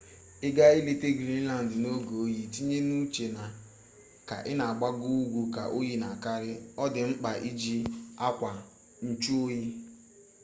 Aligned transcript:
ị 0.47 0.49
gaa 0.57 0.73
ileta 0.79 1.09
grinland 1.19 1.69
n'oge 1.81 2.13
oyi 2.23 2.35
itinye 2.47 2.77
n'uche 2.87 3.25
na 3.35 3.43
ka 4.27 4.35
ị 4.51 4.53
na 4.57 4.63
agbago 4.71 5.07
ugu 5.23 5.41
ka 5.55 5.63
oyi 5.77 5.93
na 6.01 6.07
akarị 6.15 6.51
ọ 6.83 6.85
dị 6.93 7.01
mkpa 7.09 7.31
iji 7.49 7.77
akwa 8.27 8.51
nchụ 9.07 9.33
oyi 9.47 9.63